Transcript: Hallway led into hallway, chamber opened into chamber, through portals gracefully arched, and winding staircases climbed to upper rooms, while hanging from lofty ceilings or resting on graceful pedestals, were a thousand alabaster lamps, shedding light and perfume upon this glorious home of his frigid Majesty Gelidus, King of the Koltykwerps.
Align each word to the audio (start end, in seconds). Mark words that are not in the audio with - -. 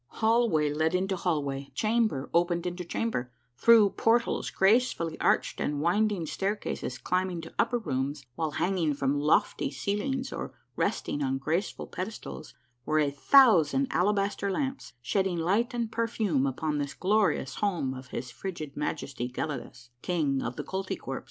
Hallway 0.13 0.73
led 0.73 0.95
into 0.95 1.15
hallway, 1.15 1.69
chamber 1.75 2.27
opened 2.33 2.65
into 2.65 2.83
chamber, 2.83 3.31
through 3.55 3.91
portals 3.91 4.49
gracefully 4.49 5.15
arched, 5.19 5.61
and 5.61 5.79
winding 5.79 6.25
staircases 6.25 6.97
climbed 6.97 7.43
to 7.43 7.53
upper 7.59 7.77
rooms, 7.77 8.25
while 8.33 8.49
hanging 8.57 8.95
from 8.95 9.19
lofty 9.19 9.69
ceilings 9.69 10.33
or 10.33 10.55
resting 10.75 11.21
on 11.21 11.37
graceful 11.37 11.85
pedestals, 11.85 12.55
were 12.83 12.97
a 12.97 13.11
thousand 13.11 13.85
alabaster 13.91 14.49
lamps, 14.49 14.93
shedding 15.03 15.37
light 15.37 15.71
and 15.71 15.91
perfume 15.91 16.47
upon 16.47 16.79
this 16.79 16.95
glorious 16.95 17.57
home 17.57 17.93
of 17.93 18.07
his 18.07 18.31
frigid 18.31 18.75
Majesty 18.75 19.29
Gelidus, 19.29 19.91
King 20.01 20.41
of 20.41 20.55
the 20.55 20.63
Koltykwerps. 20.63 21.19